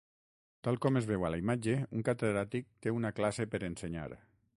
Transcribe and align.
Tal 0.67 0.77
com 0.85 0.95
es 1.01 1.07
veu 1.09 1.25
a 1.27 1.29
la 1.33 1.39
imatge, 1.41 1.75
un 1.97 2.05
Catedràtic 2.07 2.67
"té 2.87 2.95
una" 3.01 3.13
classe 3.21 3.47
per 3.53 3.61
ensenyar. 3.69 4.09